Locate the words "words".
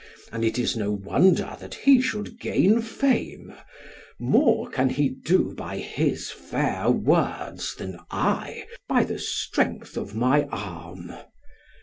6.89-7.75